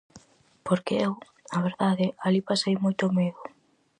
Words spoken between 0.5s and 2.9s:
Porque eu, a verdade, alí pasei